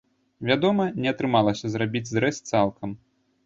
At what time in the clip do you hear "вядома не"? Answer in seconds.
0.47-1.11